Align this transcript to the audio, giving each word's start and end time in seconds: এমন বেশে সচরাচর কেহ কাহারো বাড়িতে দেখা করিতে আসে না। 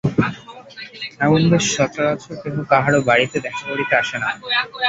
এমন 1.21 1.41
বেশে 1.51 1.69
সচরাচর 1.75 2.33
কেহ 2.41 2.55
কাহারো 2.71 2.99
বাড়িতে 3.09 3.37
দেখা 3.45 3.63
করিতে 3.69 3.93
আসে 4.01 4.17
না। 4.17 4.29